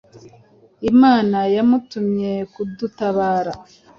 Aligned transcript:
Imana 0.91 1.39
yamutumye 1.55 2.31
kudutabara 2.53 3.51